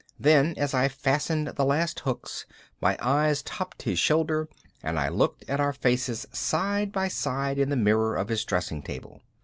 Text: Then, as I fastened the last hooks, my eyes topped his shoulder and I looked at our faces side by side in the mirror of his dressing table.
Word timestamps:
Then, 0.17 0.55
as 0.57 0.73
I 0.73 0.87
fastened 0.87 1.49
the 1.49 1.63
last 1.63 1.99
hooks, 1.99 2.47
my 2.81 2.97
eyes 2.99 3.43
topped 3.43 3.83
his 3.83 3.99
shoulder 3.99 4.49
and 4.81 4.97
I 4.97 5.09
looked 5.09 5.47
at 5.47 5.59
our 5.59 5.73
faces 5.73 6.25
side 6.31 6.91
by 6.91 7.07
side 7.07 7.59
in 7.59 7.69
the 7.69 7.75
mirror 7.75 8.15
of 8.15 8.29
his 8.29 8.43
dressing 8.43 8.81
table. 8.81 9.21